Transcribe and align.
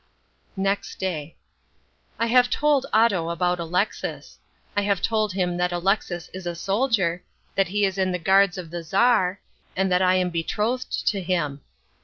Next 0.57 0.97
Day. 0.97 1.35
I 2.17 2.25
have 2.25 2.49
told 2.49 2.87
Otto 2.91 3.29
about 3.29 3.59
Alexis. 3.59 4.39
I 4.75 4.81
have 4.81 4.99
told 4.99 5.33
him 5.33 5.57
that 5.57 5.71
Alexis 5.71 6.27
is 6.29 6.47
a 6.47 6.55
soldier, 6.55 7.21
that 7.53 7.67
he 7.67 7.85
is 7.85 7.99
in 7.99 8.11
the 8.11 8.17
Guards 8.17 8.57
of 8.57 8.71
the 8.71 8.81
Czar, 8.81 9.39
and 9.75 9.91
that 9.91 10.01
I 10.01 10.15
am 10.15 10.31
betrothed 10.31 11.05
to 11.09 11.21
him. 11.21 11.61